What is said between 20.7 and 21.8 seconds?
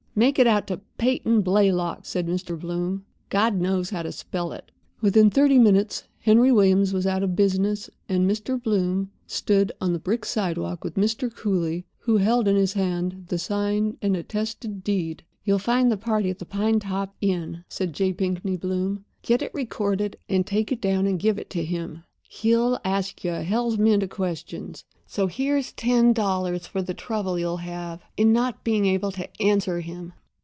it down and give it to